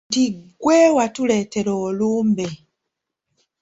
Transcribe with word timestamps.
Nti 0.09 0.23
ggwe 0.33 0.77
watuleetera 0.97 1.71
olumbe. 1.87 2.47